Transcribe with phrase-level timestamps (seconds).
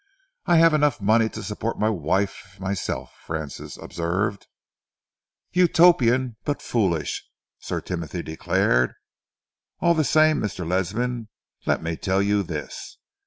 [0.47, 4.47] "I have enough money to support my wife myself," Francis observed.
[5.51, 7.23] "Utopian but foolish,"
[7.59, 8.95] Sir Timothy declared.
[9.79, 10.67] "All the same, Mr.
[10.67, 11.27] Ledsam,
[11.67, 12.97] let me tell you this.